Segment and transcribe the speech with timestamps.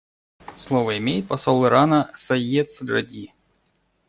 [0.57, 3.33] Слово имеет посол Ирана Сейед Саджади.